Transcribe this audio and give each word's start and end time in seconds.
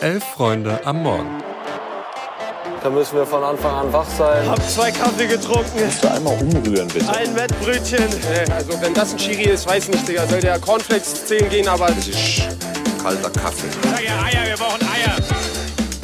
Elf 0.00 0.22
Freunde 0.22 0.78
am 0.86 1.02
Morgen. 1.02 1.42
Da 2.84 2.88
müssen 2.88 3.16
wir 3.16 3.26
von 3.26 3.42
Anfang 3.42 3.74
an 3.74 3.92
wach 3.92 4.08
sein. 4.16 4.48
Hab 4.48 4.62
zwei 4.70 4.92
Kaffee 4.92 5.26
getrunken. 5.26 5.84
Musst 5.84 6.04
du 6.04 6.08
einmal 6.08 6.40
umrühren, 6.40 6.86
bitte. 6.86 7.08
Ein 7.08 7.34
Wettbrötchen. 7.34 8.04
Also 8.54 8.80
wenn 8.80 8.94
das 8.94 9.12
ein 9.12 9.18
Schiri 9.18 9.50
ist, 9.50 9.66
weiß 9.66 9.88
nicht, 9.88 10.06
Digga. 10.06 10.24
Soll 10.28 10.40
der 10.40 10.60
Cornflakes 10.60 11.26
10 11.26 11.48
gehen, 11.50 11.66
aber... 11.66 11.88
Das 11.88 12.06
ist 12.06 12.42
kalter 13.02 13.30
Kaffee. 13.30 13.66
Sag 13.82 14.04
ja 14.04 14.22
Eier, 14.22 14.46
wir 14.46 14.56
brauchen 14.56 14.82
Eier. 14.82 15.16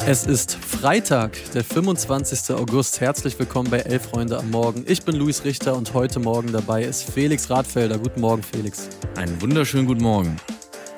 Es 0.05 0.25
ist 0.25 0.55
Freitag, 0.55 1.37
der 1.53 1.63
25. 1.63 2.53
August. 2.53 2.99
Herzlich 2.99 3.39
willkommen 3.39 3.69
bei 3.69 3.79
Elf 3.79 4.09
Freunde 4.09 4.37
am 4.37 4.51
Morgen. 4.51 4.83
Ich 4.87 5.03
bin 5.03 5.15
Luis 5.15 5.45
Richter 5.45 5.73
und 5.73 5.93
heute 5.93 6.19
Morgen 6.19 6.51
dabei 6.51 6.83
ist 6.83 7.09
Felix 7.09 7.49
Radfelder. 7.49 7.97
Guten 7.97 8.19
Morgen, 8.19 8.43
Felix. 8.43 8.89
Einen 9.15 9.41
wunderschönen 9.41 9.87
guten 9.87 10.03
Morgen. 10.03 10.35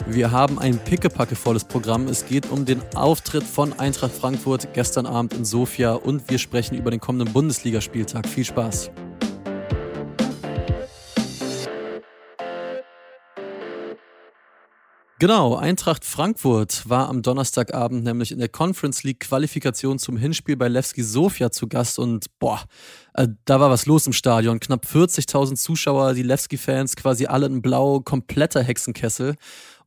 Wir 0.05 0.31
haben 0.31 0.59
ein 0.59 0.77
pickepackevolles 0.77 1.65
Programm. 1.65 2.07
Es 2.07 2.25
geht 2.25 2.49
um 2.49 2.65
den 2.65 2.81
Auftritt 2.95 3.43
von 3.43 3.73
Eintracht 3.79 4.13
Frankfurt 4.13 4.73
gestern 4.73 5.05
Abend 5.05 5.33
in 5.33 5.43
Sofia 5.43 5.93
und 5.93 6.29
wir 6.29 6.37
sprechen 6.37 6.77
über 6.77 6.91
den 6.91 6.99
kommenden 6.99 7.33
Bundesligaspieltag. 7.33 8.27
Viel 8.27 8.45
Spaß. 8.45 8.91
Genau, 15.19 15.55
Eintracht 15.55 16.05
Frankfurt 16.05 16.87
war 16.87 17.09
am 17.09 17.23
Donnerstagabend 17.23 18.03
nämlich 18.03 18.31
in 18.31 18.37
der 18.37 18.49
Conference 18.49 19.03
League 19.03 19.21
Qualifikation 19.21 19.97
zum 19.97 20.15
Hinspiel 20.15 20.55
bei 20.55 20.67
Levski 20.67 21.01
Sofia 21.01 21.49
zu 21.49 21.67
Gast 21.67 21.97
und 21.97 22.27
boah, 22.37 22.61
äh, 23.15 23.27
da 23.45 23.59
war 23.59 23.71
was 23.71 23.87
los 23.87 24.05
im 24.05 24.13
Stadion. 24.13 24.59
Knapp 24.59 24.85
40.000 24.85 25.55
Zuschauer, 25.55 26.13
die 26.13 26.21
Levski-Fans 26.21 26.95
quasi 26.95 27.25
alle 27.25 27.47
in 27.47 27.63
blau, 27.63 27.99
kompletter 27.99 28.61
Hexenkessel. 28.61 29.33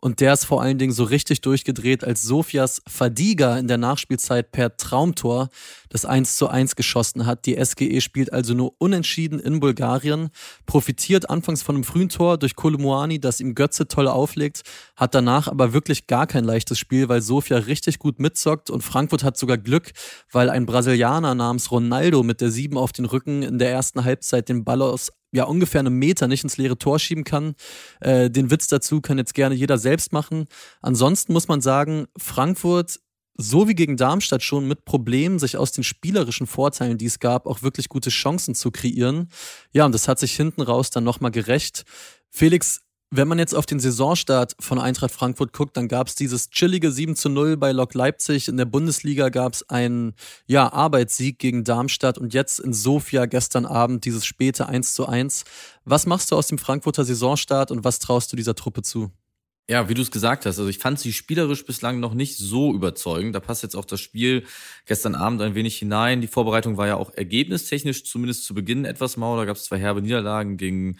Und 0.03 0.21
der 0.21 0.33
ist 0.33 0.47
vor 0.47 0.63
allen 0.63 0.79
Dingen 0.79 0.93
so 0.93 1.05
richtig 1.05 1.43
durchgedreht, 1.43 2.05
als 2.05 2.23
Sofias 2.23 2.81
Fadiga 2.89 3.59
in 3.59 3.69
der 3.69 3.77
Nachspielzeit 3.77 4.51
per 4.51 4.79
Traumtor 4.79 5.51
das 5.91 6.07
1 6.07 6.37
zu 6.37 6.49
1 6.49 6.75
geschossen 6.75 7.27
hat. 7.27 7.45
Die 7.45 7.63
SGE 7.63 8.01
spielt 8.01 8.33
also 8.33 8.55
nur 8.55 8.75
unentschieden 8.79 9.39
in 9.39 9.61
Bulgarien, 9.61 10.31
profitiert 10.65 11.29
anfangs 11.29 11.63
von 11.63 11.75
einem 11.75 11.85
frühen 11.85 12.09
Tor 12.09 12.39
durch 12.39 12.57
Kolumuani, 12.57 13.21
das 13.21 13.41
ihm 13.41 13.55
Götze 13.55 13.89
toll 13.89 14.09
auflegt, 14.09 14.63
hat 14.97 15.15
danach 15.15 15.49
aber 15.49 15.75
wirklich 15.75 16.07
gar 16.07 16.27
kein 16.27 16.45
leichtes 16.45 16.79
Spiel, 16.79 17.11
weil 17.11 17.21
Sofia 17.21 17.59
richtig 17.59 17.99
gut 17.99 18.21
mitzockt 18.21 18.71
und 18.71 18.83
Frankfurt 18.83 19.23
hat 19.23 19.37
sogar 19.37 19.59
Glück, 19.59 19.93
weil 20.33 20.49
ein 20.49 20.65
Brasilianer 20.65 21.35
namens 21.35 21.71
Ronaldo 21.71 22.23
mit 22.23 22.41
der 22.41 22.51
7 22.51 22.79
auf 22.79 22.93
den 22.93 23.05
Rücken 23.05 23.43
in 23.43 23.59
der 23.59 23.71
ersten 23.71 24.03
Halbzeit 24.03 24.49
den 24.49 24.65
Ball 24.65 24.81
aus 24.81 25.13
ja 25.33 25.45
ungefähr 25.45 25.81
einen 25.81 25.95
Meter 25.95 26.29
nicht 26.29 26.45
ins 26.45 26.57
leere 26.57 26.79
Tor 26.79 26.99
schieben 26.99 27.25
kann. 27.25 27.55
Äh, 28.01 28.31
den 28.31 28.51
Witz 28.51 28.69
dazu 28.69 29.01
kann 29.01 29.19
jetzt 29.19 29.35
gerne 29.35 29.55
jeder 29.55 29.79
selbst 29.79 30.13
machen. 30.13 30.47
Ansonsten 30.81 31.33
muss 31.33 31.49
man 31.49 31.61
sagen, 31.61 32.07
Frankfurt 32.17 33.01
so 33.43 33.69
wie 33.69 33.75
gegen 33.75 33.97
Darmstadt 33.97 34.43
schon 34.43 34.69
mit 34.69 34.85
Problemen, 34.85 35.39
sich 35.39 35.57
aus 35.57 35.73
den 35.73 35.85
spielerischen 35.85 36.47
Vorteilen, 36.47 36.99
die 36.99 37.07
es 37.07 37.21
gab, 37.21 37.47
auch 37.47 37.63
wirklich 37.63 37.89
gute 37.89 38.11
Chancen 38.11 38.55
zu 38.55 38.71
kreieren. 38.71 39.31
Ja, 39.73 39.87
und 39.87 39.93
das 39.93 40.09
hat 40.09 40.19
sich 40.19 40.37
hinten 40.37 40.61
raus 40.61 40.91
dann 40.91 41.05
nochmal 41.05 41.31
gerecht. 41.31 41.85
Felix, 42.31 42.83
wenn 43.13 43.27
man 43.27 43.41
jetzt 43.41 43.55
auf 43.55 43.67
den 43.67 43.81
Saisonstart 43.81 44.55
von 44.61 44.79
Eintracht 44.79 45.11
Frankfurt 45.11 45.53
guckt, 45.53 45.77
dann 45.77 45.89
gab 45.89 46.07
es 46.07 46.15
dieses 46.15 46.51
chillige 46.51 46.93
7 46.93 47.17
zu 47.17 47.29
0 47.29 47.57
bei 47.57 47.73
Lok 47.73 47.93
Leipzig. 47.95 48.47
In 48.47 48.57
der 48.57 48.67
Bundesliga 48.67 49.31
gab 49.31 49.55
es 49.55 49.69
einen 49.69 50.15
ja, 50.47 50.73
Arbeitssieg 50.73 51.41
gegen 51.41 51.65
Darmstadt 51.65 52.19
und 52.19 52.35
jetzt 52.35 52.61
in 52.61 52.73
Sofia 52.73 53.27
gestern 53.27 53.67
Abend 53.67 54.05
dieses 54.05 54.25
späte 54.25 54.69
1 54.69 54.95
zu 54.95 55.07
1. 55.07 55.45
Was 55.85 56.07
machst 56.07 56.31
du 56.31 56.37
aus 56.37 56.47
dem 56.47 56.59
Frankfurter 56.59 57.05
Saisonstart 57.05 57.73
und 57.73 57.83
was 57.83 57.99
traust 57.99 58.33
du 58.33 58.37
dieser 58.37 58.55
Truppe 58.55 58.83
zu? 58.83 59.11
Ja, 59.69 59.89
wie 59.89 59.95
du 59.95 60.03
es 60.03 60.11
gesagt 60.11 60.47
hast, 60.47 60.59
also 60.59 60.69
ich 60.69 60.79
fand 60.79 60.99
sie 60.99 61.13
spielerisch 61.13 61.65
bislang 61.65 62.01
noch 62.01 62.15
nicht 62.15 62.37
so 62.37 62.75
überzeugend. 62.75 63.35
Da 63.35 63.41
passt 63.41 63.63
jetzt 63.63 63.77
auch 63.77 63.85
das 63.85 64.01
Spiel 64.01 64.45
gestern 64.87 65.15
Abend 65.15 65.43
ein 65.43 65.55
wenig 65.55 65.79
hinein. 65.79 66.21
Die 66.21 66.27
Vorbereitung 66.27 66.77
war 66.77 66.87
ja 66.87 66.97
auch 66.97 67.13
ergebnistechnisch 67.15 68.05
zumindest 68.05 68.45
zu 68.45 68.55
Beginn 68.55 68.85
etwas 68.85 69.17
mau. 69.17 69.37
Da 69.37 69.45
gab 69.45 69.57
es 69.57 69.65
zwei 69.65 69.79
herbe 69.79 70.03
Niederlagen 70.03 70.57
gegen 70.57 70.97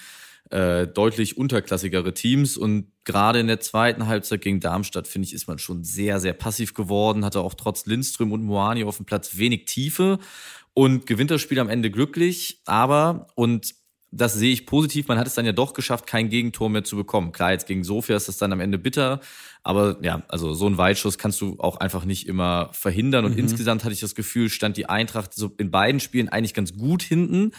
äh, 0.51 0.87
deutlich 0.87 1.37
unterklassigere 1.37 2.13
Teams. 2.13 2.57
Und 2.57 2.93
gerade 3.05 3.41
in 3.41 3.47
der 3.47 3.61
zweiten 3.61 4.07
Halbzeit 4.07 4.41
gegen 4.41 4.61
Darmstadt, 4.61 5.09
finde 5.09 5.27
ich, 5.27 5.35
ist 5.35 5.49
man 5.49 5.59
schon 5.59 5.85
sehr, 5.85 6.21
sehr 6.21 6.33
passiv 6.33 6.75
geworden. 6.75 7.25
Hatte 7.25 7.41
auch 7.41 7.55
trotz 7.55 7.87
Lindström 7.87 8.33
und 8.33 8.43
Moani 8.43 8.85
auf 8.85 8.97
dem 8.97 9.07
Platz 9.07 9.37
wenig 9.37 9.65
Tiefe 9.67 10.19
und 10.75 11.07
gewinnt 11.07 11.31
das 11.31 11.41
Spiel 11.41 11.59
am 11.59 11.69
Ende 11.69 11.91
glücklich. 11.91 12.61
Aber, 12.67 13.29
und 13.35 13.75
das 14.13 14.35
sehe 14.35 14.53
ich 14.53 14.67
positiv, 14.67 15.07
man 15.07 15.19
hat 15.19 15.27
es 15.27 15.35
dann 15.35 15.47
ja 15.47 15.53
doch 15.53 15.73
geschafft, 15.73 16.07
kein 16.07 16.29
Gegentor 16.29 16.69
mehr 16.69 16.83
zu 16.83 16.97
bekommen. 16.97 17.33
Klar, 17.33 17.53
jetzt 17.53 17.67
gegen 17.67 17.85
Sofia 17.85 18.17
ist 18.17 18.27
das 18.27 18.39
dann 18.39 18.53
am 18.53 18.61
Ende 18.61 18.77
bitter, 18.77 19.21
aber 19.63 19.99
ja, 20.03 20.23
also 20.29 20.53
so 20.53 20.67
ein 20.67 20.79
Weitschuss 20.79 21.17
kannst 21.17 21.41
du 21.41 21.57
auch 21.61 21.77
einfach 21.77 22.05
nicht 22.05 22.27
immer 22.27 22.71
verhindern. 22.73 23.25
Und 23.25 23.33
mhm. 23.33 23.39
insgesamt 23.39 23.85
hatte 23.85 23.95
ich 23.95 24.01
das 24.01 24.15
Gefühl, 24.15 24.49
stand 24.49 24.77
die 24.77 24.87
Eintracht 24.87 25.35
so 25.35 25.53
in 25.59 25.71
beiden 25.71 26.01
Spielen 26.01 26.29
eigentlich 26.29 26.55
ganz 26.55 26.77
gut 26.77 27.03
hinten. 27.03 27.53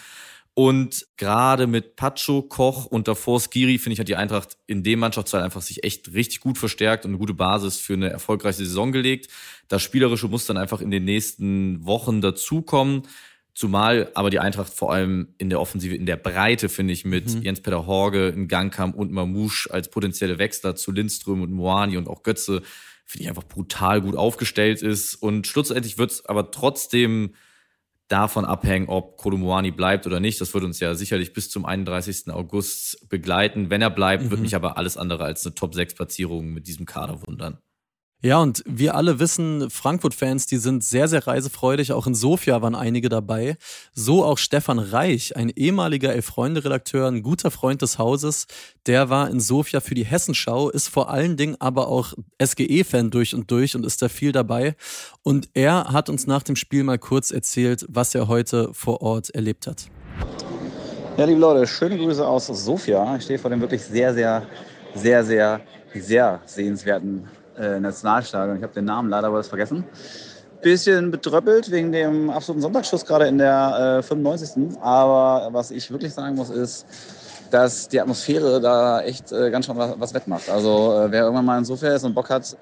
Und 0.53 1.07
gerade 1.15 1.65
mit 1.65 1.95
Pacho, 1.95 2.41
Koch 2.41 2.85
und 2.85 3.07
davor 3.07 3.39
Skiri, 3.39 3.77
finde 3.77 3.93
ich, 3.93 3.99
hat 3.99 4.09
die 4.09 4.17
Eintracht 4.17 4.57
in 4.67 4.83
dem 4.83 4.99
Mannschaftsteil 4.99 5.43
einfach 5.43 5.61
sich 5.61 5.85
echt 5.85 6.13
richtig 6.13 6.41
gut 6.41 6.57
verstärkt 6.57 7.05
und 7.05 7.11
eine 7.11 7.17
gute 7.17 7.33
Basis 7.33 7.77
für 7.77 7.93
eine 7.93 8.09
erfolgreiche 8.09 8.57
Saison 8.57 8.91
gelegt. 8.91 9.29
Das 9.69 9.81
Spielerische 9.81 10.27
muss 10.27 10.45
dann 10.45 10.57
einfach 10.57 10.81
in 10.81 10.91
den 10.91 11.05
nächsten 11.05 11.85
Wochen 11.85 12.19
dazukommen. 12.19 13.03
Zumal 13.53 14.11
aber 14.13 14.29
die 14.29 14.39
Eintracht 14.39 14.73
vor 14.73 14.93
allem 14.93 15.35
in 15.37 15.49
der 15.49 15.59
Offensive, 15.59 15.95
in 15.95 16.05
der 16.05 16.17
Breite, 16.17 16.67
finde 16.67 16.93
ich, 16.93 17.05
mit 17.05 17.33
mhm. 17.33 17.41
Jens-Peter 17.43 17.85
Horge, 17.85 18.29
in 18.29 18.47
Gangkamp 18.47 18.95
und 18.95 19.11
Mamouche 19.11 19.69
als 19.71 19.89
potenzielle 19.89 20.37
Wechsler 20.37 20.75
zu 20.75 20.91
Lindström 20.91 21.41
und 21.41 21.51
Moani 21.51 21.97
und 21.97 22.07
auch 22.07 22.23
Götze, 22.23 22.61
finde 23.05 23.23
ich 23.23 23.29
einfach 23.29 23.43
brutal 23.43 24.01
gut 24.01 24.15
aufgestellt 24.15 24.81
ist. 24.81 25.15
Und 25.15 25.47
schlussendlich 25.47 25.97
wird 25.97 26.11
es 26.11 26.25
aber 26.25 26.51
trotzdem 26.51 27.35
davon 28.11 28.45
abhängen, 28.45 28.89
ob 28.89 29.17
Kolumuani 29.17 29.71
bleibt 29.71 30.05
oder 30.05 30.19
nicht. 30.19 30.41
Das 30.41 30.53
wird 30.53 30.63
uns 30.63 30.79
ja 30.79 30.93
sicherlich 30.95 31.33
bis 31.33 31.49
zum 31.49 31.65
31. 31.65 32.31
August 32.31 33.07
begleiten. 33.09 33.69
Wenn 33.69 33.81
er 33.81 33.89
bleibt, 33.89 34.25
mhm. 34.25 34.31
wird 34.31 34.41
mich 34.41 34.55
aber 34.55 34.77
alles 34.77 34.97
andere 34.97 35.23
als 35.23 35.45
eine 35.45 35.55
Top-6-Platzierung 35.55 36.53
mit 36.53 36.67
diesem 36.67 36.85
Kader 36.85 37.25
wundern. 37.25 37.59
Ja, 38.23 38.39
und 38.39 38.61
wir 38.67 38.93
alle 38.93 39.17
wissen, 39.17 39.71
Frankfurt-Fans, 39.71 40.45
die 40.45 40.57
sind 40.57 40.83
sehr, 40.83 41.07
sehr 41.07 41.25
reisefreudig. 41.25 41.91
Auch 41.91 42.05
in 42.05 42.13
Sofia 42.13 42.61
waren 42.61 42.75
einige 42.75 43.09
dabei. 43.09 43.57
So 43.95 44.23
auch 44.23 44.37
Stefan 44.37 44.77
Reich, 44.77 45.35
ein 45.35 45.49
ehemaliger 45.49 46.13
Elf-Freunde-Redakteur, 46.13 47.07
ein 47.07 47.23
guter 47.23 47.49
Freund 47.49 47.81
des 47.81 47.97
Hauses. 47.97 48.45
Der 48.85 49.09
war 49.09 49.27
in 49.31 49.39
Sofia 49.39 49.79
für 49.79 49.95
die 49.95 50.05
Hessenschau, 50.05 50.69
ist 50.69 50.87
vor 50.87 51.09
allen 51.09 51.35
Dingen 51.35 51.55
aber 51.59 51.87
auch 51.87 52.13
SGE-Fan 52.39 53.09
durch 53.09 53.33
und 53.33 53.49
durch 53.49 53.75
und 53.75 53.87
ist 53.87 54.03
da 54.03 54.07
viel 54.07 54.31
dabei. 54.31 54.75
Und 55.23 55.49
er 55.55 55.85
hat 55.85 56.07
uns 56.07 56.27
nach 56.27 56.43
dem 56.43 56.55
Spiel 56.55 56.83
mal 56.83 56.99
kurz 56.99 57.31
erzählt, 57.31 57.87
was 57.89 58.13
er 58.13 58.27
heute 58.27 58.69
vor 58.73 59.01
Ort 59.01 59.31
erlebt 59.31 59.65
hat. 59.65 59.87
Ja, 61.17 61.25
liebe 61.25 61.39
Leute, 61.39 61.65
schöne 61.65 61.97
Grüße 61.97 62.25
aus 62.25 62.45
Sofia. 62.45 63.15
Ich 63.15 63.23
stehe 63.23 63.39
vor 63.39 63.49
dem 63.49 63.61
wirklich 63.61 63.81
sehr, 63.81 64.13
sehr, 64.13 64.45
sehr, 64.93 65.23
sehr, 65.23 65.61
sehr 65.95 66.39
sehenswerten 66.45 67.27
äh, 67.59 67.79
Nationalstadion. 67.79 68.57
Ich 68.57 68.63
habe 68.63 68.73
den 68.73 68.85
Namen 68.85 69.09
leider 69.09 69.27
aber 69.27 69.43
vergessen. 69.43 69.83
Bisschen 70.61 71.09
betröppelt 71.09 71.71
wegen 71.71 71.91
dem 71.91 72.29
absoluten 72.29 72.61
Sonntagsschuss 72.61 73.05
gerade 73.05 73.27
in 73.27 73.37
der 73.37 73.99
äh, 73.99 74.03
95. 74.03 74.77
Aber 74.81 75.49
was 75.51 75.71
ich 75.71 75.89
wirklich 75.91 76.13
sagen 76.13 76.35
muss, 76.35 76.49
ist, 76.49 76.85
dass 77.49 77.87
die 77.87 77.99
Atmosphäre 77.99 78.61
da 78.61 79.01
echt 79.01 79.31
äh, 79.31 79.49
ganz 79.51 79.65
schön 79.65 79.77
was, 79.77 79.95
was 79.97 80.13
wettmacht. 80.13 80.49
Also 80.49 80.93
äh, 80.93 81.11
wer 81.11 81.23
irgendwann 81.23 81.45
mal 81.45 81.57
insofern 81.57 81.93
ist 81.93 82.03
und 82.03 82.13
Bock 82.13 82.29
hat, 82.29 82.55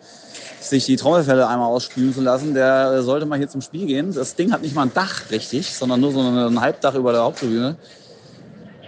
sich 0.60 0.86
die 0.86 0.96
Trommelfälle 0.96 1.48
einmal 1.48 1.68
ausspülen 1.68 2.14
zu 2.14 2.22
lassen, 2.22 2.54
der 2.54 3.02
sollte 3.04 3.26
mal 3.26 3.38
hier 3.38 3.48
zum 3.48 3.62
Spiel 3.62 3.86
gehen. 3.86 4.14
Das 4.14 4.36
Ding 4.36 4.52
hat 4.52 4.62
nicht 4.62 4.76
mal 4.76 4.84
ein 4.84 4.94
Dach 4.94 5.30
richtig, 5.32 5.74
sondern 5.74 6.02
nur 6.02 6.12
so 6.12 6.20
ein 6.20 6.60
Halbdach 6.60 6.96
über 6.96 7.12
der 7.12 7.24
Haupttribüne. 7.24 7.78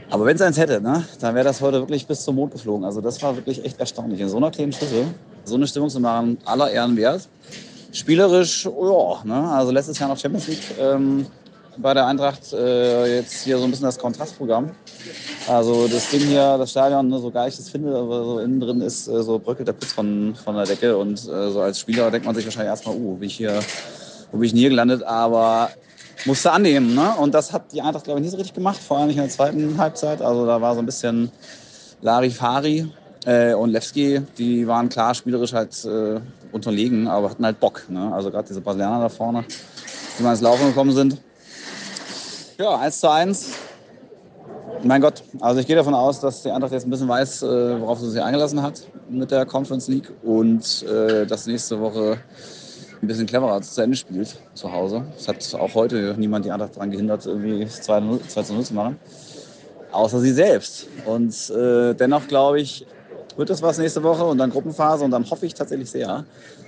Aber 0.09 0.25
wenn 0.25 0.35
es 0.35 0.41
eins 0.41 0.57
hätte, 0.57 0.81
ne, 0.81 1.05
dann 1.21 1.35
wäre 1.35 1.45
das 1.45 1.61
heute 1.61 1.79
wirklich 1.79 2.05
bis 2.05 2.23
zum 2.23 2.35
Mond 2.35 2.51
geflogen. 2.51 2.83
Also 2.83 2.99
das 2.99 3.21
war 3.23 3.35
wirklich 3.37 3.63
echt 3.63 3.79
erstaunlich. 3.79 4.19
In 4.19 4.27
so 4.27 4.37
einer 4.37 4.51
kleinen 4.51 4.73
Schüssel 4.73 5.05
so 5.45 5.55
eine 5.55 5.67
Stimmung 5.67 5.89
zu 5.89 5.99
machen, 5.99 6.37
aller 6.45 6.71
Ehren 6.71 6.95
wert. 6.97 7.27
Spielerisch, 7.91 8.65
ja, 8.65 9.21
ne, 9.25 9.49
also 9.51 9.71
letztes 9.71 9.99
Jahr 9.99 10.09
noch 10.09 10.17
Champions 10.17 10.47
League 10.47 10.63
ähm, 10.79 11.25
bei 11.77 11.93
der 11.93 12.05
Eintracht, 12.05 12.53
äh, 12.53 13.17
jetzt 13.17 13.43
hier 13.43 13.57
so 13.57 13.65
ein 13.65 13.71
bisschen 13.71 13.85
das 13.85 13.97
Kontrastprogramm. 13.97 14.71
Also 15.47 15.87
das 15.87 16.09
Ding 16.09 16.21
hier, 16.21 16.57
das 16.57 16.71
Stadion, 16.71 17.09
ne, 17.09 17.19
so 17.19 17.31
geil 17.31 17.49
ich 17.49 17.57
das 17.57 17.69
finde, 17.69 17.95
aber 17.95 18.23
so 18.23 18.39
innen 18.39 18.59
drin 18.59 18.81
ist, 18.81 19.07
äh, 19.07 19.23
so 19.23 19.39
bröckelt 19.39 19.67
der 19.67 19.73
Putz 19.73 19.91
von, 19.91 20.35
von 20.35 20.55
der 20.55 20.65
Decke 20.65 20.95
und 20.97 21.19
äh, 21.27 21.51
so 21.51 21.61
als 21.61 21.79
Spieler 21.79 22.11
denkt 22.11 22.25
man 22.25 22.35
sich 22.35 22.45
wahrscheinlich 22.45 22.69
erstmal, 22.69 22.95
uh, 22.95 23.19
wie 23.19 23.25
ich 23.25 23.35
hier, 23.35 23.59
wo 24.31 24.37
bin 24.37 24.45
ich 24.45 24.51
denn 24.51 24.59
hier 24.59 24.69
gelandet, 24.69 25.03
aber 25.03 25.69
musste 26.25 26.51
annehmen. 26.51 26.93
Ne? 26.93 27.13
Und 27.17 27.33
das 27.33 27.51
hat 27.51 27.71
die 27.73 27.81
Eintracht, 27.81 28.05
glaube 28.05 28.19
ich, 28.19 28.23
nicht 28.23 28.31
so 28.31 28.37
richtig 28.37 28.55
gemacht, 28.55 28.79
vor 28.79 28.97
allem 28.97 29.07
nicht 29.07 29.17
in 29.17 29.23
der 29.23 29.31
zweiten 29.31 29.77
Halbzeit. 29.77 30.21
Also 30.21 30.45
da 30.45 30.61
war 30.61 30.75
so 30.75 30.81
ein 30.81 30.85
bisschen 30.85 31.31
Larifari. 32.01 32.87
Äh, 33.25 33.53
und 33.53 33.69
Lewski, 33.71 34.21
die 34.37 34.67
waren 34.67 34.89
klar 34.89 35.13
spielerisch 35.13 35.53
halt 35.53 35.85
äh, 35.85 36.19
unterlegen, 36.51 37.07
aber 37.07 37.29
hatten 37.29 37.45
halt 37.45 37.59
Bock. 37.59 37.83
Ne? 37.87 38.11
Also 38.13 38.31
gerade 38.31 38.47
diese 38.47 38.61
Brasilianer 38.61 39.01
da 39.01 39.09
vorne, 39.09 39.45
die 40.17 40.23
mal 40.23 40.31
ins 40.31 40.41
Laufen 40.41 40.67
gekommen 40.67 40.91
sind. 40.91 41.21
Ja, 42.57 42.77
1 42.79 42.99
zu 42.99 43.09
1. 43.09 43.53
Mein 44.83 45.01
Gott, 45.01 45.23
also 45.39 45.59
ich 45.59 45.67
gehe 45.67 45.75
davon 45.75 45.93
aus, 45.93 46.19
dass 46.19 46.41
die 46.41 46.49
Eintracht 46.49 46.71
jetzt 46.71 46.87
ein 46.87 46.89
bisschen 46.89 47.07
weiß, 47.07 47.43
äh, 47.43 47.79
worauf 47.79 47.99
sie 47.99 48.09
sich 48.09 48.21
eingelassen 48.21 48.63
hat 48.63 48.81
mit 49.09 49.29
der 49.29 49.45
Conference 49.45 49.87
League 49.87 50.11
und 50.23 50.83
äh, 50.83 51.27
dass 51.27 51.45
nächste 51.45 51.79
Woche 51.79 52.17
ein 53.01 53.07
bisschen 53.07 53.27
cleverer 53.27 53.61
zu 53.61 53.81
Ende 53.81 53.97
spielt 53.97 54.37
zu 54.55 54.71
Hause. 54.71 55.05
Es 55.17 55.27
hat 55.27 55.55
auch 55.55 55.75
heute 55.75 56.15
niemand 56.17 56.45
die 56.45 56.51
Eintracht 56.51 56.75
daran 56.75 56.89
gehindert, 56.89 57.25
irgendwie 57.27 57.67
2 57.67 57.99
zu 58.27 58.53
0 58.53 58.63
zu 58.63 58.73
machen. 58.73 58.99
Außer 59.91 60.19
sie 60.19 60.31
selbst. 60.31 60.87
Und 61.05 61.49
äh, 61.49 61.93
dennoch 61.93 62.27
glaube 62.27 62.61
ich, 62.61 62.85
wird 63.37 63.49
das 63.49 63.61
was 63.61 63.77
nächste 63.77 64.03
Woche 64.03 64.23
und 64.23 64.37
dann 64.37 64.49
Gruppenphase 64.49 65.03
und 65.03 65.11
dann 65.11 65.29
hoffe 65.29 65.45
ich 65.45 65.53
tatsächlich 65.53 65.89
sehr, 65.89 66.25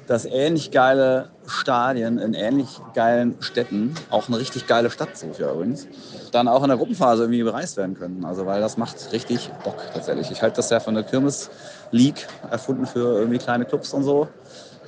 dass 0.07 0.25
ähnlich 0.25 0.71
geile 0.71 1.29
Stadien 1.47 2.17
in 2.17 2.33
ähnlich 2.33 2.79
geilen 2.93 3.35
Städten, 3.39 3.95
auch 4.09 4.27
eine 4.27 4.37
richtig 4.37 4.67
geile 4.67 4.89
Stadt 4.89 5.17
Sofia 5.17 5.51
übrigens, 5.51 5.87
dann 6.31 6.47
auch 6.47 6.63
in 6.63 6.69
der 6.69 6.77
Gruppenphase 6.77 7.23
irgendwie 7.23 7.43
bereist 7.43 7.77
werden 7.77 7.97
können. 7.97 8.25
Also 8.25 8.45
weil 8.45 8.61
das 8.61 8.77
macht 8.77 9.11
richtig 9.11 9.49
Bock 9.63 9.77
tatsächlich. 9.93 10.31
Ich 10.31 10.41
halte 10.41 10.57
das 10.57 10.69
ja 10.69 10.79
von 10.79 10.93
der 10.93 11.03
Kirmes 11.03 11.49
League, 11.91 12.27
erfunden 12.49 12.85
für 12.85 13.19
irgendwie 13.19 13.37
kleine 13.37 13.65
Clubs 13.65 13.93
und 13.93 14.03
so. 14.03 14.27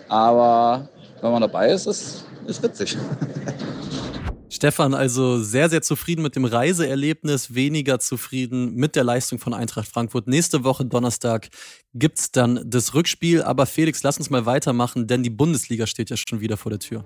Aber 0.07 0.87
wenn 1.21 1.31
man 1.31 1.41
dabei 1.41 1.71
ist, 1.71 1.87
ist 1.87 2.25
es 2.47 2.61
witzig. 2.61 2.97
Stefan 4.55 4.93
also 4.93 5.37
sehr, 5.37 5.69
sehr 5.69 5.81
zufrieden 5.81 6.21
mit 6.21 6.35
dem 6.37 6.45
Reiseerlebnis, 6.45 7.53
weniger 7.53 7.99
zufrieden 7.99 8.73
mit 8.75 8.95
der 8.95 9.03
Leistung 9.03 9.37
von 9.37 9.53
Eintracht 9.53 9.87
Frankfurt. 9.87 10.27
Nächste 10.27 10.63
Woche 10.63 10.85
Donnerstag 10.85 11.49
gibt's 11.93 12.31
dann 12.31 12.61
das 12.65 12.93
Rückspiel. 12.93 13.43
Aber 13.43 13.65
Felix, 13.65 14.01
lass 14.03 14.17
uns 14.17 14.29
mal 14.29 14.45
weitermachen, 14.45 15.07
denn 15.07 15.23
die 15.23 15.29
Bundesliga 15.29 15.87
steht 15.87 16.09
ja 16.09 16.15
schon 16.15 16.39
wieder 16.39 16.55
vor 16.55 16.69
der 16.69 16.79
Tür. 16.79 17.05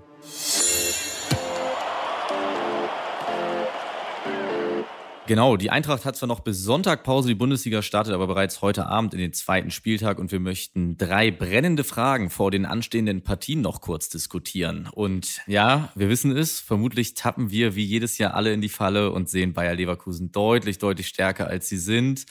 Genau, 5.30 5.56
die 5.56 5.70
Eintracht 5.70 6.04
hat 6.06 6.16
zwar 6.16 6.26
noch 6.26 6.40
bis 6.40 6.60
Sonntag 6.64 7.04
Pause, 7.04 7.28
die 7.28 7.36
Bundesliga 7.36 7.82
startet 7.82 8.14
aber 8.14 8.26
bereits 8.26 8.62
heute 8.62 8.86
Abend 8.88 9.14
in 9.14 9.20
den 9.20 9.32
zweiten 9.32 9.70
Spieltag 9.70 10.18
und 10.18 10.32
wir 10.32 10.40
möchten 10.40 10.98
drei 10.98 11.30
brennende 11.30 11.84
Fragen 11.84 12.30
vor 12.30 12.50
den 12.50 12.66
anstehenden 12.66 13.22
Partien 13.22 13.60
noch 13.60 13.80
kurz 13.80 14.08
diskutieren. 14.08 14.88
Und 14.92 15.40
ja, 15.46 15.92
wir 15.94 16.08
wissen 16.08 16.36
es, 16.36 16.58
vermutlich 16.58 17.14
tappen 17.14 17.52
wir 17.52 17.76
wie 17.76 17.84
jedes 17.84 18.18
Jahr 18.18 18.34
alle 18.34 18.52
in 18.52 18.60
die 18.60 18.68
Falle 18.68 19.12
und 19.12 19.28
sehen 19.28 19.52
Bayer 19.52 19.76
Leverkusen 19.76 20.32
deutlich, 20.32 20.78
deutlich 20.78 21.06
stärker 21.06 21.46
als 21.46 21.68
sie 21.68 21.78
sind. 21.78 22.26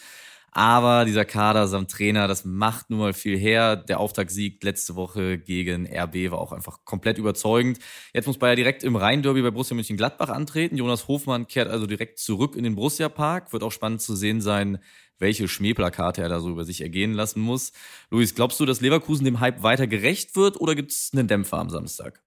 Aber 0.52 1.06
dieser 1.06 1.26
Kader 1.26 1.68
samt 1.68 1.92
Trainer, 1.92 2.28
das 2.28 2.46
macht 2.46 2.90
nun 2.90 3.00
mal 3.00 3.14
viel 3.14 3.38
her. 3.38 3.76
Der 3.76 4.00
Auftaktsieg 4.00 4.64
letzte 4.64 4.96
Woche 4.96 5.38
gegen 5.38 5.88
RB 5.88 6.32
war 6.32 6.40
auch 6.40 6.52
einfach 6.52 6.86
komplett 6.86 7.18
überzeugend. 7.18 7.80
Jetzt 8.14 8.26
muss 8.26 8.38
Bayer 8.40 8.56
direkt 8.56 8.84
im 8.84 8.96
Rhein-Derby 8.96 9.42
bei 9.42 9.52
Borussia 9.52 9.76
Mönchengladbach 9.76 10.30
antreten. 10.30 10.78
Jonas 10.78 11.08
Hofmann 11.08 11.48
kehrt 11.48 11.70
also 11.70 11.86
direkt 11.86 12.20
zurück 12.20 12.56
in 12.56 12.64
den 12.64 12.76
Borussia 12.76 13.10
Park. 13.10 13.54
Wird 13.54 13.64
auch 13.64 13.72
spannend 13.72 14.02
zu 14.02 14.16
sehen 14.16 14.42
sein, 14.42 14.80
welche 15.20 15.48
Schmähplakate 15.48 16.22
er 16.22 16.30
da 16.30 16.40
so 16.40 16.50
über 16.50 16.66
sich 16.66 16.82
ergehen 16.82 17.14
lassen 17.14 17.42
muss. 17.42 17.72
Luis, 18.10 18.34
glaubst 18.34 18.60
du, 18.60 18.66
dass 18.66 18.82
Leverkusen 18.82 19.26
dem 19.26 19.40
Hype 19.40 19.64
weiter 19.64 19.86
gerecht 19.86 20.36
wird 20.36 20.60
oder 20.60 20.76
gibt 20.76 20.92
es 20.92 21.12
einen 21.14 21.28
Dämpfer 21.28 21.58
am 21.58 21.70
Samstag? 21.70 22.24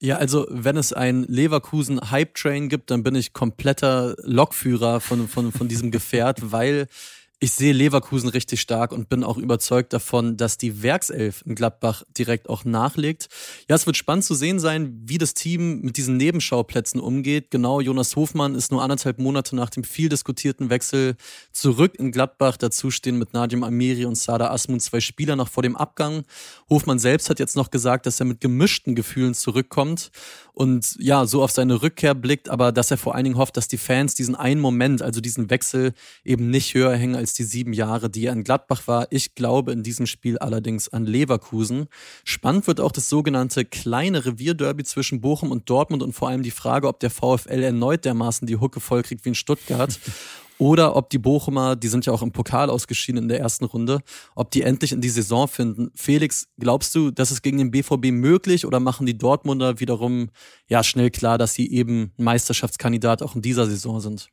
Ja, 0.00 0.16
also 0.16 0.46
wenn 0.50 0.76
es 0.76 0.92
ein 0.92 1.24
Leverkusen 1.24 2.10
Hype 2.10 2.34
Train 2.34 2.68
gibt, 2.68 2.90
dann 2.90 3.02
bin 3.02 3.14
ich 3.14 3.32
kompletter 3.32 4.16
Lokführer 4.22 5.00
von, 5.00 5.28
von, 5.28 5.52
von 5.52 5.68
diesem 5.68 5.90
Gefährt, 5.90 6.40
weil 6.52 6.88
ich 7.44 7.52
sehe 7.52 7.74
Leverkusen 7.74 8.30
richtig 8.30 8.62
stark 8.62 8.90
und 8.90 9.10
bin 9.10 9.22
auch 9.22 9.36
überzeugt 9.36 9.92
davon, 9.92 10.38
dass 10.38 10.56
die 10.56 10.82
Werkself 10.82 11.42
in 11.44 11.54
Gladbach 11.54 12.02
direkt 12.16 12.48
auch 12.48 12.64
nachlegt. 12.64 13.28
Ja, 13.68 13.76
es 13.76 13.84
wird 13.84 13.98
spannend 13.98 14.24
zu 14.24 14.34
sehen 14.34 14.58
sein, 14.58 15.02
wie 15.04 15.18
das 15.18 15.34
Team 15.34 15.82
mit 15.82 15.98
diesen 15.98 16.16
Nebenschauplätzen 16.16 17.00
umgeht. 17.00 17.50
Genau, 17.50 17.82
Jonas 17.82 18.16
Hofmann 18.16 18.54
ist 18.54 18.72
nur 18.72 18.82
anderthalb 18.82 19.18
Monate 19.18 19.56
nach 19.56 19.68
dem 19.68 19.84
viel 19.84 20.08
diskutierten 20.08 20.70
Wechsel 20.70 21.16
zurück 21.52 21.96
in 21.96 22.12
Gladbach. 22.12 22.56
Dazu 22.56 22.90
stehen 22.90 23.18
mit 23.18 23.34
Nadim 23.34 23.62
Amiri 23.62 24.06
und 24.06 24.16
Sada 24.16 24.50
Asmun 24.50 24.80
zwei 24.80 25.00
Spieler 25.00 25.36
noch 25.36 25.48
vor 25.48 25.62
dem 25.62 25.76
Abgang. 25.76 26.22
Hofmann 26.70 26.98
selbst 26.98 27.28
hat 27.28 27.40
jetzt 27.40 27.56
noch 27.56 27.70
gesagt, 27.70 28.06
dass 28.06 28.20
er 28.20 28.24
mit 28.24 28.40
gemischten 28.40 28.94
Gefühlen 28.94 29.34
zurückkommt 29.34 30.10
und 30.54 30.96
ja, 31.00 31.26
so 31.26 31.42
auf 31.42 31.50
seine 31.50 31.82
Rückkehr 31.82 32.14
blickt, 32.14 32.48
aber 32.48 32.70
dass 32.70 32.90
er 32.90 32.96
vor 32.96 33.16
allen 33.16 33.24
Dingen 33.24 33.36
hofft, 33.36 33.56
dass 33.56 33.66
die 33.66 33.76
Fans 33.76 34.14
diesen 34.14 34.36
einen 34.36 34.60
Moment, 34.60 35.02
also 35.02 35.20
diesen 35.20 35.50
Wechsel 35.50 35.92
eben 36.24 36.48
nicht 36.48 36.74
höher 36.74 36.94
hängen 36.94 37.16
als 37.16 37.34
die 37.34 37.42
sieben 37.42 37.72
Jahre, 37.72 38.08
die 38.08 38.26
er 38.26 38.32
in 38.32 38.44
Gladbach 38.44 38.86
war. 38.86 39.08
Ich 39.10 39.34
glaube 39.34 39.72
in 39.72 39.82
diesem 39.82 40.06
Spiel 40.06 40.38
allerdings 40.38 40.88
an 40.88 41.06
Leverkusen. 41.06 41.88
Spannend 42.22 42.68
wird 42.68 42.80
auch 42.80 42.92
das 42.92 43.08
sogenannte 43.08 43.64
kleine 43.64 44.24
Revierderby 44.24 44.84
zwischen 44.84 45.20
Bochum 45.20 45.50
und 45.50 45.68
Dortmund 45.68 46.04
und 46.04 46.12
vor 46.12 46.28
allem 46.28 46.44
die 46.44 46.52
Frage, 46.52 46.86
ob 46.86 47.00
der 47.00 47.10
VfL 47.10 47.62
erneut 47.62 48.04
dermaßen 48.04 48.46
die 48.46 48.56
Hucke 48.56 48.78
vollkriegt 48.78 49.24
wie 49.24 49.30
in 49.30 49.34
Stuttgart. 49.34 49.98
Oder 50.58 50.94
ob 50.96 51.10
die 51.10 51.18
Bochumer, 51.18 51.76
die 51.76 51.88
sind 51.88 52.06
ja 52.06 52.12
auch 52.12 52.22
im 52.22 52.32
Pokal 52.32 52.70
ausgeschieden 52.70 53.22
in 53.22 53.28
der 53.28 53.40
ersten 53.40 53.64
Runde, 53.64 54.00
ob 54.34 54.50
die 54.50 54.62
endlich 54.62 54.92
in 54.92 55.00
die 55.00 55.08
Saison 55.08 55.48
finden. 55.48 55.90
Felix, 55.94 56.46
glaubst 56.58 56.94
du, 56.94 57.10
dass 57.10 57.30
es 57.30 57.42
gegen 57.42 57.58
den 57.58 57.70
BVB 57.70 58.12
möglich 58.12 58.64
oder 58.66 58.80
machen 58.80 59.06
die 59.06 59.18
Dortmunder 59.18 59.80
wiederum 59.80 60.30
ja 60.68 60.84
schnell 60.84 61.10
klar, 61.10 61.38
dass 61.38 61.54
sie 61.54 61.70
eben 61.70 62.12
Meisterschaftskandidat 62.16 63.22
auch 63.22 63.34
in 63.34 63.42
dieser 63.42 63.66
Saison 63.66 64.00
sind? 64.00 64.28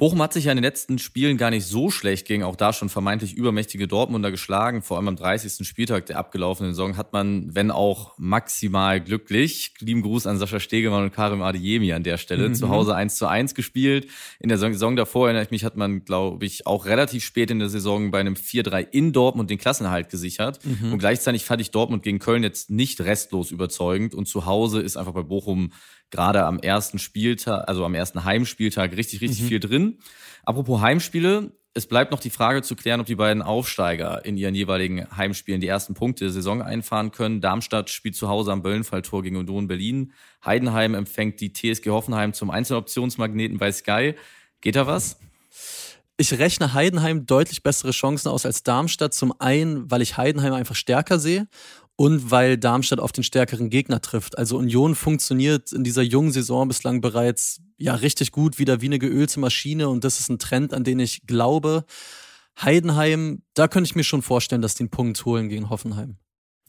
Bochum 0.00 0.22
hat 0.22 0.32
sich 0.32 0.46
ja 0.46 0.52
in 0.52 0.56
den 0.56 0.64
letzten 0.64 0.98
Spielen 0.98 1.36
gar 1.36 1.50
nicht 1.50 1.66
so 1.66 1.90
schlecht 1.90 2.26
gegen 2.26 2.42
auch 2.42 2.56
da 2.56 2.72
schon 2.72 2.88
vermeintlich 2.88 3.34
übermächtige 3.34 3.86
Dortmunder 3.86 4.30
geschlagen. 4.30 4.80
Vor 4.80 4.96
allem 4.96 5.08
am 5.08 5.16
30. 5.16 5.68
Spieltag 5.68 6.06
der 6.06 6.16
abgelaufenen 6.16 6.72
Saison 6.72 6.96
hat 6.96 7.12
man, 7.12 7.54
wenn 7.54 7.70
auch 7.70 8.14
maximal 8.16 8.98
glücklich, 9.02 9.74
lieben 9.78 10.00
Gruß 10.00 10.26
an 10.26 10.38
Sascha 10.38 10.58
Stegemann 10.58 11.02
und 11.02 11.12
Karim 11.12 11.42
Adeyemi 11.42 11.92
an 11.92 12.02
der 12.02 12.16
Stelle, 12.16 12.48
mhm. 12.48 12.54
zu 12.54 12.70
Hause 12.70 12.94
1 12.94 13.16
zu 13.16 13.26
1 13.26 13.54
gespielt. 13.54 14.06
In 14.38 14.48
der 14.48 14.56
Saison 14.56 14.96
davor, 14.96 15.26
erinnere 15.26 15.44
ich 15.44 15.50
mich, 15.50 15.66
hat 15.66 15.76
man, 15.76 16.02
glaube 16.06 16.46
ich, 16.46 16.66
auch 16.66 16.86
relativ 16.86 17.22
spät 17.22 17.50
in 17.50 17.58
der 17.58 17.68
Saison 17.68 18.10
bei 18.10 18.20
einem 18.20 18.36
4-3 18.36 18.86
in 18.92 19.12
Dortmund 19.12 19.50
den 19.50 19.58
Klassenerhalt 19.58 20.08
gesichert. 20.08 20.60
Mhm. 20.64 20.94
Und 20.94 20.98
gleichzeitig 20.98 21.44
fand 21.44 21.60
ich 21.60 21.72
Dortmund 21.72 22.02
gegen 22.02 22.20
Köln 22.20 22.42
jetzt 22.42 22.70
nicht 22.70 23.02
restlos 23.02 23.50
überzeugend. 23.50 24.14
Und 24.14 24.24
zu 24.24 24.46
Hause 24.46 24.80
ist 24.80 24.96
einfach 24.96 25.12
bei 25.12 25.24
Bochum 25.24 25.72
gerade 26.10 26.44
am 26.44 26.58
ersten 26.58 26.98
Spieltag, 26.98 27.68
also 27.68 27.84
am 27.84 27.94
ersten 27.94 28.24
Heimspieltag 28.24 28.96
richtig, 28.96 29.20
richtig 29.20 29.42
mhm. 29.42 29.46
viel 29.46 29.60
drin. 29.60 29.89
Apropos 30.44 30.80
Heimspiele, 30.80 31.52
es 31.72 31.86
bleibt 31.86 32.10
noch 32.10 32.20
die 32.20 32.30
Frage 32.30 32.62
zu 32.62 32.74
klären, 32.74 33.00
ob 33.00 33.06
die 33.06 33.14
beiden 33.14 33.42
Aufsteiger 33.42 34.24
in 34.24 34.36
ihren 34.36 34.54
jeweiligen 34.54 35.06
Heimspielen 35.16 35.60
die 35.60 35.68
ersten 35.68 35.94
Punkte 35.94 36.24
der 36.24 36.32
Saison 36.32 36.62
einfahren 36.62 37.12
können. 37.12 37.40
Darmstadt 37.40 37.90
spielt 37.90 38.16
zu 38.16 38.28
Hause 38.28 38.50
am 38.50 38.62
Böllenfalltor 38.62 39.22
gegen 39.22 39.36
Union 39.36 39.68
Berlin. 39.68 40.12
Heidenheim 40.44 40.94
empfängt 40.94 41.40
die 41.40 41.52
TSG 41.52 41.90
Hoffenheim 41.90 42.32
zum 42.32 42.50
Einzeloptionsmagneten 42.50 43.58
bei 43.58 43.70
Sky. 43.70 44.14
Geht 44.60 44.74
da 44.74 44.86
was? 44.88 45.18
Ich 46.20 46.38
rechne 46.38 46.74
Heidenheim 46.74 47.24
deutlich 47.24 47.62
bessere 47.62 47.92
Chancen 47.92 48.28
aus 48.28 48.44
als 48.44 48.62
Darmstadt. 48.62 49.14
Zum 49.14 49.32
einen, 49.40 49.90
weil 49.90 50.02
ich 50.02 50.18
Heidenheim 50.18 50.52
einfach 50.52 50.74
stärker 50.74 51.18
sehe 51.18 51.48
und 51.96 52.30
weil 52.30 52.58
Darmstadt 52.58 53.00
auf 53.00 53.12
den 53.12 53.24
stärkeren 53.24 53.70
Gegner 53.70 54.02
trifft. 54.02 54.36
Also 54.36 54.58
Union 54.58 54.94
funktioniert 54.94 55.72
in 55.72 55.82
dieser 55.82 56.02
jungen 56.02 56.30
Saison 56.30 56.68
bislang 56.68 57.00
bereits 57.00 57.62
ja 57.78 57.94
richtig 57.94 58.32
gut, 58.32 58.58
wieder 58.58 58.82
wie 58.82 58.86
eine 58.86 58.98
geölte 58.98 59.40
Maschine 59.40 59.88
und 59.88 60.04
das 60.04 60.20
ist 60.20 60.28
ein 60.28 60.38
Trend, 60.38 60.74
an 60.74 60.84
den 60.84 61.00
ich 61.00 61.22
glaube. 61.26 61.86
Heidenheim, 62.60 63.40
da 63.54 63.66
könnte 63.66 63.88
ich 63.88 63.96
mir 63.96 64.04
schon 64.04 64.20
vorstellen, 64.20 64.60
dass 64.60 64.74
die 64.74 64.82
einen 64.82 64.90
Punkt 64.90 65.24
holen 65.24 65.48
gegen 65.48 65.70
Hoffenheim. 65.70 66.18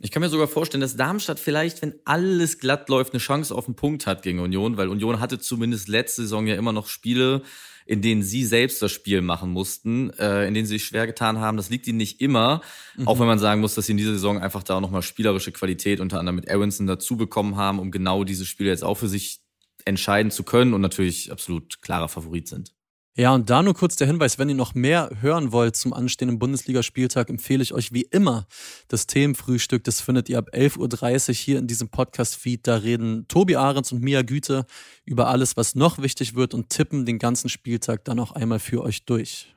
Ich 0.03 0.10
kann 0.10 0.22
mir 0.22 0.29
sogar 0.29 0.48
vorstellen, 0.48 0.81
dass 0.81 0.96
Darmstadt 0.96 1.39
vielleicht, 1.39 1.81
wenn 1.81 1.93
alles 2.05 2.58
glatt 2.58 2.89
läuft, 2.89 3.13
eine 3.13 3.20
Chance 3.20 3.53
auf 3.53 3.67
einen 3.67 3.75
Punkt 3.75 4.08
hat 4.08 4.24
gegen 4.24 4.39
Union, 4.39 4.77
weil 4.77 4.89
Union 4.89 5.20
hatte 5.20 5.39
zumindest 5.39 5.88
letzte 5.88 6.24
Saison 6.24 6.48
ja 6.48 6.55
immer 6.55 6.74
noch 6.74 6.88
Spiele, 6.88 7.43
in 7.86 8.01
denen 8.01 8.24
sie 8.24 8.43
selbst 8.43 8.81
das 8.81 8.91
Spiel 8.91 9.22
machen 9.22 9.51
mussten, 9.51 10.10
äh, 10.12 10.48
in 10.48 10.53
denen 10.53 10.65
sie 10.65 10.75
sich 10.75 10.86
schwer 10.86 11.05
getan 11.05 11.39
haben. 11.39 11.58
Das 11.58 11.70
liegt 11.70 11.88
ihnen 11.88 11.98
nicht 11.98 12.20
immer, 12.20 12.62
mhm. 12.96 13.08
auch 13.08 13.20
wenn 13.20 13.27
man 13.27 13.38
sagen 13.38 13.62
muss, 13.62 13.75
dass 13.75 13.86
sie 13.86 13.91
in 13.91 13.98
dieser 13.98 14.13
Saison 14.13 14.39
einfach 14.39 14.63
da 14.63 14.77
auch 14.77 14.81
nochmal 14.81 15.03
spielerische 15.03 15.51
Qualität 15.51 16.00
unter 16.00 16.20
anderem 16.20 16.38
mit 16.38 16.50
Aronson 16.50 16.88
dazu 16.88 17.15
bekommen 17.15 17.55
haben, 17.55 17.79
um 17.79 17.91
genau 17.91 18.24
diese 18.24 18.46
Spiele 18.46 18.70
jetzt 18.70 18.84
auch 18.84 18.98
für 18.98 19.10
sich 19.10 19.41
entscheiden 19.86 20.31
zu 20.31 20.43
können 20.43 20.74
und 20.74 20.81
natürlich 20.81 21.31
absolut 21.31 21.81
klarer 21.81 22.08
Favorit 22.08 22.48
sind. 22.48 22.74
Ja, 23.17 23.33
und 23.33 23.49
da 23.49 23.61
nur 23.61 23.73
kurz 23.73 23.97
der 23.97 24.07
Hinweis, 24.07 24.39
wenn 24.39 24.47
ihr 24.47 24.55
noch 24.55 24.73
mehr 24.73 25.09
hören 25.19 25.51
wollt 25.51 25.75
zum 25.75 25.91
anstehenden 25.91 26.39
Bundesligaspieltag, 26.39 27.29
empfehle 27.29 27.61
ich 27.61 27.73
euch 27.73 27.91
wie 27.91 28.03
immer 28.03 28.47
das 28.87 29.05
Themenfrühstück. 29.05 29.83
Das 29.83 29.99
findet 29.99 30.29
ihr 30.29 30.37
ab 30.37 30.51
11.30 30.53 31.29
Uhr 31.29 31.35
hier 31.35 31.59
in 31.59 31.67
diesem 31.67 31.89
Podcast-Feed. 31.89 32.65
Da 32.65 32.77
reden 32.77 33.27
Tobi 33.27 33.57
Ahrens 33.57 33.91
und 33.91 34.01
Mia 34.01 34.21
Güte 34.21 34.65
über 35.03 35.27
alles, 35.27 35.57
was 35.57 35.75
noch 35.75 36.01
wichtig 36.01 36.35
wird 36.35 36.53
und 36.53 36.69
tippen 36.69 37.05
den 37.05 37.19
ganzen 37.19 37.49
Spieltag 37.49 38.05
dann 38.05 38.17
auch 38.17 38.31
einmal 38.31 38.59
für 38.59 38.81
euch 38.81 39.03
durch. 39.03 39.53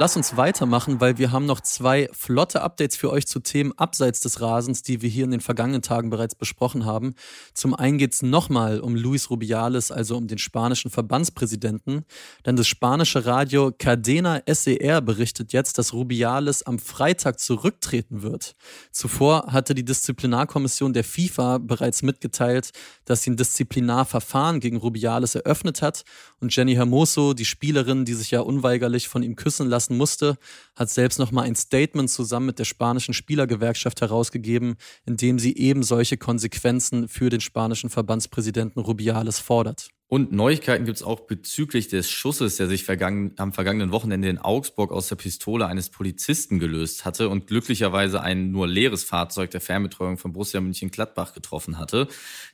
Lass 0.00 0.16
uns 0.16 0.36
weitermachen, 0.36 1.00
weil 1.00 1.18
wir 1.18 1.30
haben 1.30 1.46
noch 1.46 1.60
zwei 1.60 2.08
flotte 2.12 2.62
Updates 2.62 2.96
für 2.96 3.12
euch 3.12 3.28
zu 3.28 3.38
Themen 3.38 3.70
abseits 3.76 4.18
des 4.18 4.40
Rasens, 4.40 4.82
die 4.82 5.02
wir 5.02 5.08
hier 5.08 5.24
in 5.24 5.30
den 5.30 5.40
vergangenen 5.40 5.82
Tagen 5.82 6.10
bereits 6.10 6.34
besprochen 6.34 6.84
haben. 6.84 7.14
Zum 7.52 7.74
einen 7.74 7.98
geht 7.98 8.12
es 8.12 8.22
nochmal 8.22 8.80
um 8.80 8.96
Luis 8.96 9.30
Rubiales, 9.30 9.92
also 9.92 10.16
um 10.16 10.26
den 10.26 10.38
spanischen 10.38 10.90
Verbandspräsidenten. 10.90 12.06
Denn 12.44 12.56
das 12.56 12.66
spanische 12.66 13.24
Radio 13.24 13.70
Cadena 13.70 14.42
SER 14.48 15.00
berichtet 15.00 15.52
jetzt, 15.52 15.78
dass 15.78 15.92
Rubiales 15.92 16.64
am 16.64 16.80
Freitag 16.80 17.38
zurücktreten 17.38 18.22
wird. 18.22 18.56
Zuvor 18.90 19.52
hatte 19.52 19.76
die 19.76 19.84
Disziplinarkommission 19.84 20.92
der 20.92 21.04
FIFA 21.04 21.58
bereits 21.58 22.02
mitgeteilt, 22.02 22.72
dass 23.04 23.22
sie 23.22 23.30
ein 23.30 23.36
Disziplinarverfahren 23.36 24.58
gegen 24.58 24.78
Rubiales 24.78 25.36
eröffnet 25.36 25.82
hat 25.82 26.02
und 26.40 26.54
Jenny 26.54 26.74
Hermoso, 26.74 27.32
die 27.32 27.44
Spielerin, 27.44 28.04
die 28.04 28.14
sich 28.14 28.32
ja 28.32 28.40
unweigerlich 28.40 29.06
von 29.06 29.22
ihm 29.22 29.36
küssen 29.36 29.68
lassen 29.84 29.96
musste, 29.96 30.36
hat 30.76 30.90
selbst 30.90 31.18
nochmal 31.18 31.44
ein 31.44 31.56
Statement 31.56 32.10
zusammen 32.10 32.46
mit 32.46 32.58
der 32.58 32.64
spanischen 32.64 33.14
Spielergewerkschaft 33.14 34.00
herausgegeben, 34.00 34.76
in 35.06 35.16
dem 35.16 35.38
sie 35.38 35.56
eben 35.56 35.82
solche 35.82 36.16
Konsequenzen 36.16 37.08
für 37.08 37.30
den 37.30 37.40
spanischen 37.40 37.90
Verbandspräsidenten 37.90 38.80
Rubiales 38.80 39.38
fordert. 39.38 39.88
Und 40.06 40.32
Neuigkeiten 40.32 40.84
gibt 40.84 40.98
es 40.98 41.02
auch 41.02 41.20
bezüglich 41.20 41.88
des 41.88 42.10
Schusses, 42.10 42.56
der 42.56 42.68
sich 42.68 42.84
vergangen, 42.84 43.32
am 43.38 43.54
vergangenen 43.54 43.90
Wochenende 43.90 44.28
in 44.28 44.38
Augsburg 44.38 44.92
aus 44.92 45.08
der 45.08 45.16
Pistole 45.16 45.66
eines 45.66 45.88
Polizisten 45.88 46.58
gelöst 46.58 47.04
hatte 47.06 47.30
und 47.30 47.46
glücklicherweise 47.46 48.20
ein 48.20 48.50
nur 48.50 48.68
leeres 48.68 49.02
Fahrzeug 49.02 49.50
der 49.50 49.62
Fernbetreuung 49.62 50.18
von 50.18 50.32
Borussia 50.32 50.60
München-Gladbach 50.60 51.32
getroffen 51.32 51.78
hatte. 51.78 52.06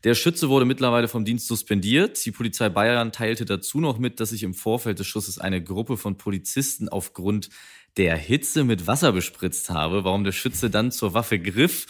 Der 0.05 0.15
Schütze 0.15 0.49
wurde 0.49 0.65
mittlerweile 0.65 1.09
vom 1.09 1.25
Dienst 1.25 1.49
suspendiert. 1.49 2.25
Die 2.25 2.31
Polizei 2.31 2.69
Bayern 2.69 3.11
teilte 3.11 3.45
dazu 3.45 3.81
noch 3.81 3.99
mit, 3.99 4.21
dass 4.21 4.31
sich 4.31 4.45
im 4.45 4.55
Vorfeld 4.55 5.01
des 5.01 5.09
Schusses 5.09 5.39
eine 5.39 5.63
Gruppe 5.63 5.97
von 5.97 6.17
Polizisten 6.17 6.89
aufgrund 6.89 7.51
der 7.97 8.17
Hitze 8.17 8.63
mit 8.63 8.87
Wasser 8.87 9.11
bespritzt 9.11 9.71
habe. 9.71 10.05
Warum 10.05 10.23
der 10.23 10.33
Schütze 10.33 10.71
dann 10.71 10.93
zur 10.93 11.15
Waffe 11.15 11.41
griff, 11.41 11.87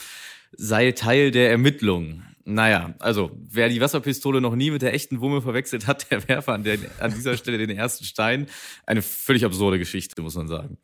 sei 0.56 0.92
Teil 0.92 1.30
der 1.30 1.50
Ermittlungen. 1.50 2.24
Naja, 2.54 2.94
also 2.98 3.30
wer 3.50 3.68
die 3.68 3.80
Wasserpistole 3.80 4.40
noch 4.40 4.54
nie 4.54 4.70
mit 4.70 4.82
der 4.82 4.94
echten 4.94 5.20
Wumme 5.20 5.42
verwechselt 5.42 5.86
hat, 5.86 6.10
der 6.10 6.26
werfe 6.28 6.52
an, 6.52 6.64
der, 6.64 6.78
an 6.98 7.14
dieser 7.14 7.36
Stelle 7.36 7.58
den 7.58 7.70
ersten 7.70 8.04
Stein. 8.04 8.46
Eine 8.86 9.02
völlig 9.02 9.44
absurde 9.44 9.78
Geschichte, 9.78 10.20
muss 10.22 10.34
man 10.34 10.48
sagen 10.48 10.78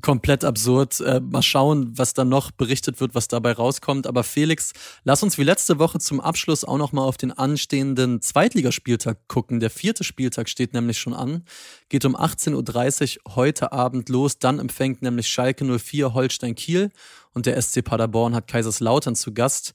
komplett 0.00 0.44
absurd. 0.44 1.00
Äh, 1.00 1.20
mal 1.20 1.42
schauen, 1.42 1.96
was 1.96 2.14
dann 2.14 2.28
noch 2.28 2.50
berichtet 2.50 3.00
wird, 3.00 3.14
was 3.14 3.28
dabei 3.28 3.52
rauskommt. 3.52 4.06
Aber 4.06 4.24
Felix, 4.24 4.72
lass 5.04 5.22
uns 5.22 5.38
wie 5.38 5.44
letzte 5.44 5.78
Woche 5.78 5.98
zum 5.98 6.20
Abschluss 6.20 6.64
auch 6.64 6.78
noch 6.78 6.92
mal 6.92 7.02
auf 7.02 7.16
den 7.16 7.32
anstehenden 7.32 8.20
Zweitligaspieltag 8.20 9.28
gucken. 9.28 9.60
Der 9.60 9.70
vierte 9.70 10.04
Spieltag 10.04 10.48
steht 10.48 10.72
nämlich 10.72 10.98
schon 10.98 11.14
an. 11.14 11.44
Geht 11.88 12.04
um 12.04 12.16
18.30 12.16 13.18
Uhr 13.18 13.36
heute 13.36 13.72
Abend 13.72 14.08
los. 14.08 14.38
Dann 14.38 14.58
empfängt 14.58 15.02
nämlich 15.02 15.28
Schalke 15.28 15.64
04 15.64 16.14
Holstein 16.14 16.54
Kiel 16.54 16.90
und 17.34 17.46
der 17.46 17.60
SC 17.60 17.84
Paderborn 17.84 18.34
hat 18.34 18.48
Kaiserslautern 18.48 19.14
zu 19.14 19.32
Gast. 19.32 19.72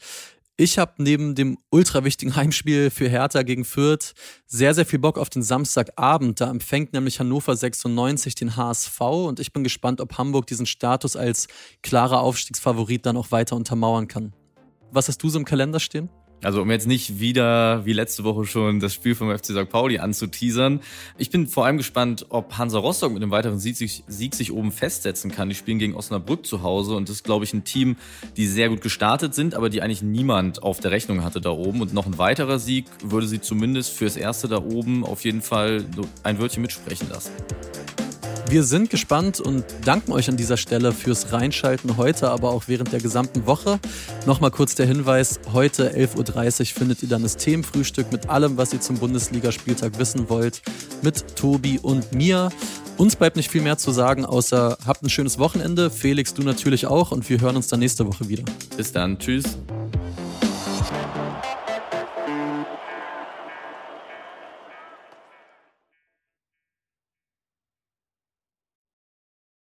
Ich 0.55 0.77
habe 0.77 0.93
neben 0.99 1.33
dem 1.33 1.57
ultra 1.71 2.03
wichtigen 2.03 2.35
Heimspiel 2.35 2.91
für 2.91 3.09
Hertha 3.09 3.41
gegen 3.41 3.65
Fürth 3.65 4.13
sehr, 4.45 4.75
sehr 4.75 4.85
viel 4.85 4.99
Bock 4.99 5.17
auf 5.17 5.29
den 5.29 5.41
Samstagabend. 5.41 6.41
Da 6.41 6.49
empfängt 6.49 6.93
nämlich 6.93 7.19
Hannover 7.19 7.55
96 7.55 8.35
den 8.35 8.55
HSV 8.55 9.01
und 9.01 9.39
ich 9.39 9.51
bin 9.51 9.63
gespannt, 9.63 9.99
ob 9.99 10.15
Hamburg 10.17 10.45
diesen 10.45 10.67
Status 10.67 11.15
als 11.15 11.47
klarer 11.81 12.19
Aufstiegsfavorit 12.21 13.05
dann 13.05 13.17
auch 13.17 13.31
weiter 13.31 13.55
untermauern 13.55 14.07
kann. 14.07 14.35
Was 14.91 15.07
hast 15.07 15.23
du 15.23 15.29
so 15.29 15.39
im 15.39 15.45
Kalender 15.45 15.79
stehen? 15.79 16.09
Also 16.43 16.61
um 16.61 16.69
jetzt 16.69 16.87
nicht 16.87 17.19
wieder 17.19 17.85
wie 17.85 17.93
letzte 17.93 18.23
Woche 18.23 18.45
schon 18.45 18.79
das 18.79 18.93
Spiel 18.93 19.15
vom 19.15 19.35
FC 19.35 19.47
St. 19.47 19.69
Pauli 19.69 19.99
anzuteasern. 19.99 20.81
Ich 21.17 21.29
bin 21.29 21.47
vor 21.47 21.65
allem 21.65 21.77
gespannt, 21.77 22.25
ob 22.29 22.57
Hansa 22.57 22.79
Rostock 22.79 23.13
mit 23.13 23.23
einem 23.23 23.31
weiteren 23.31 23.59
Sieg 23.59 23.77
sich, 23.77 24.03
Sieg 24.07 24.35
sich 24.35 24.51
oben 24.51 24.71
festsetzen 24.71 25.31
kann. 25.31 25.49
Die 25.49 25.55
spielen 25.55 25.79
gegen 25.79 25.95
Osnabrück 25.95 26.45
zu 26.45 26.61
Hause 26.61 26.95
und 26.95 27.07
das 27.09 27.17
ist, 27.17 27.23
glaube 27.23 27.45
ich, 27.45 27.53
ein 27.53 27.63
Team, 27.63 27.95
die 28.35 28.45
sehr 28.47 28.69
gut 28.69 28.81
gestartet 28.81 29.33
sind, 29.33 29.55
aber 29.55 29.69
die 29.69 29.81
eigentlich 29.81 30.01
niemand 30.01 30.61
auf 30.63 30.79
der 30.79 30.91
Rechnung 30.91 31.23
hatte 31.23 31.39
da 31.39 31.51
oben. 31.51 31.81
Und 31.81 31.93
noch 31.93 32.05
ein 32.05 32.17
weiterer 32.17 32.59
Sieg 32.59 32.85
würde 33.03 33.27
sie 33.27 33.39
zumindest 33.39 33.93
fürs 33.93 34.17
Erste 34.17 34.47
da 34.47 34.57
oben 34.57 35.05
auf 35.05 35.23
jeden 35.23 35.41
Fall 35.41 35.85
ein 36.23 36.39
Wörtchen 36.39 36.61
mitsprechen 36.61 37.07
lassen. 37.09 37.31
Wir 38.49 38.63
sind 38.63 38.89
gespannt 38.89 39.39
und 39.39 39.65
danken 39.85 40.11
euch 40.11 40.29
an 40.29 40.37
dieser 40.37 40.57
Stelle 40.57 40.91
fürs 40.91 41.31
Reinschalten 41.31 41.97
heute, 41.97 42.29
aber 42.29 42.51
auch 42.51 42.63
während 42.67 42.91
der 42.91 42.99
gesamten 42.99 43.45
Woche. 43.45 43.79
Nochmal 44.25 44.51
kurz 44.51 44.75
der 44.75 44.85
Hinweis, 44.85 45.39
heute 45.53 45.95
11.30 45.95 46.59
Uhr 46.59 46.65
findet 46.65 47.03
ihr 47.03 47.09
dann 47.09 47.23
das 47.23 47.37
Themenfrühstück 47.37 48.11
mit 48.11 48.29
allem, 48.29 48.57
was 48.57 48.73
ihr 48.73 48.81
zum 48.81 48.97
Bundesligaspieltag 48.97 49.97
wissen 49.97 50.29
wollt, 50.29 50.61
mit 51.01 51.35
Tobi 51.35 51.79
und 51.79 52.13
mir. 52.13 52.49
Uns 52.97 53.15
bleibt 53.15 53.37
nicht 53.37 53.49
viel 53.49 53.61
mehr 53.61 53.77
zu 53.77 53.91
sagen, 53.91 54.25
außer 54.25 54.77
habt 54.85 55.01
ein 55.01 55.09
schönes 55.09 55.39
Wochenende. 55.39 55.89
Felix, 55.89 56.33
du 56.33 56.43
natürlich 56.43 56.85
auch 56.85 57.11
und 57.11 57.27
wir 57.29 57.41
hören 57.41 57.55
uns 57.55 57.67
dann 57.67 57.79
nächste 57.79 58.05
Woche 58.05 58.29
wieder. 58.29 58.43
Bis 58.77 58.91
dann, 58.91 59.17
tschüss. 59.17 59.57